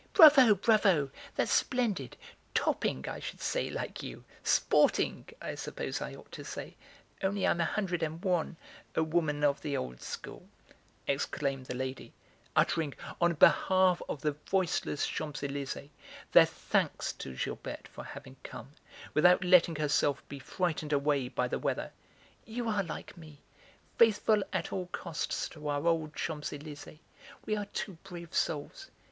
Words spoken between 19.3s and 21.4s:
letting herself be frightened away